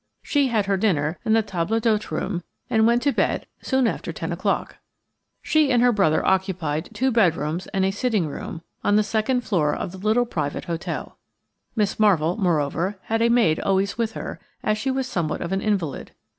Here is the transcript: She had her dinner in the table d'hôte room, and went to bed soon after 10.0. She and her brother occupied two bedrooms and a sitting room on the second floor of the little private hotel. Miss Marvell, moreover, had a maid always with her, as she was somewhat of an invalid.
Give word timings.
She 0.23 0.47
had 0.47 0.65
her 0.65 0.77
dinner 0.77 1.19
in 1.23 1.33
the 1.33 1.43
table 1.43 1.79
d'hôte 1.79 2.09
room, 2.09 2.41
and 2.71 2.87
went 2.87 3.03
to 3.03 3.11
bed 3.11 3.45
soon 3.61 3.85
after 3.85 4.11
10.0. 4.11 4.71
She 5.43 5.71
and 5.71 5.83
her 5.83 5.91
brother 5.91 6.25
occupied 6.25 6.89
two 6.91 7.11
bedrooms 7.11 7.67
and 7.67 7.85
a 7.85 7.91
sitting 7.91 8.25
room 8.27 8.63
on 8.83 8.95
the 8.95 9.03
second 9.03 9.41
floor 9.41 9.75
of 9.75 9.91
the 9.91 9.99
little 9.99 10.25
private 10.25 10.65
hotel. 10.65 11.19
Miss 11.75 11.99
Marvell, 11.99 12.37
moreover, 12.37 12.97
had 13.03 13.21
a 13.21 13.29
maid 13.29 13.59
always 13.59 13.95
with 13.99 14.13
her, 14.13 14.39
as 14.63 14.79
she 14.79 14.89
was 14.89 15.05
somewhat 15.05 15.39
of 15.39 15.51
an 15.51 15.61
invalid. 15.61 16.13